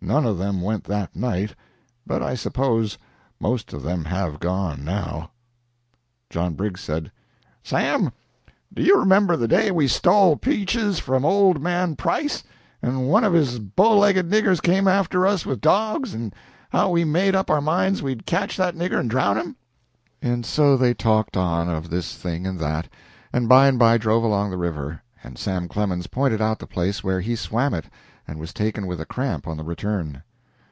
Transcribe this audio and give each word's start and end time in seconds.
None 0.00 0.24
of 0.24 0.38
them 0.38 0.62
went 0.62 0.84
that 0.84 1.14
night, 1.14 1.54
but 2.06 2.22
I 2.22 2.34
suppose 2.34 2.96
most 3.40 3.72
of 3.72 3.82
them 3.82 4.04
have 4.06 4.38
gone 4.40 4.82
now." 4.84 5.32
John 6.30 6.54
Briggs 6.54 6.80
said, 6.80 7.10
"Sam, 7.64 8.12
do 8.72 8.80
you 8.82 8.96
remember 8.96 9.36
the 9.36 9.48
day 9.48 9.70
we 9.72 9.86
stole 9.88 10.36
peaches 10.36 10.98
from 11.00 11.26
old 11.26 11.60
man 11.60 11.94
Price, 11.96 12.42
and 12.80 13.08
one 13.08 13.22
of 13.24 13.34
his 13.34 13.58
bow 13.58 13.98
legged 13.98 14.30
niggers 14.30 14.62
came 14.62 14.86
after 14.88 15.26
us 15.26 15.44
with 15.44 15.60
dogs, 15.60 16.14
and 16.14 16.32
how 16.70 16.88
we 16.90 17.04
made 17.04 17.34
up 17.34 17.50
our 17.50 17.60
minds 17.60 18.00
we'd 18.02 18.24
catch 18.24 18.56
that 18.56 18.76
nigger 18.76 19.00
and 19.00 19.10
drown 19.10 19.36
him?" 19.36 19.56
And 20.22 20.46
so 20.46 20.76
they 20.76 20.94
talked 20.94 21.36
on 21.36 21.68
of 21.68 21.90
this 21.90 22.14
thing 22.14 22.46
and 22.46 22.58
that, 22.60 22.88
and 23.32 23.46
by 23.48 23.66
and 23.66 23.78
by 23.78 23.98
drove 23.98 24.22
along 24.22 24.50
the 24.50 24.56
river, 24.58 25.02
and 25.24 25.36
Sam 25.36 25.68
Clemens 25.68 26.06
pointed 26.06 26.40
out 26.40 26.60
the 26.60 26.66
place 26.68 27.02
where 27.04 27.20
he 27.20 27.34
swam 27.36 27.74
it 27.74 27.86
and 28.30 28.38
was 28.38 28.52
taken 28.52 28.86
with 28.86 29.00
a 29.00 29.06
cramp 29.06 29.48
on 29.48 29.56
the 29.56 29.64
return. 29.64 30.22